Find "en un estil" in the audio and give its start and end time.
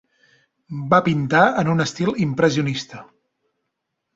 1.63-2.11